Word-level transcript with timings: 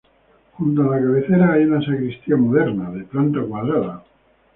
Junto 0.53 0.81
a 0.81 0.95
la 0.95 0.99
cabecera 0.99 1.53
hay 1.53 1.65
una 1.65 1.79
sacristía 1.79 2.35
moderna, 2.35 2.89
de 2.89 3.03
planta 3.03 3.39
cuadrada. 3.43 4.03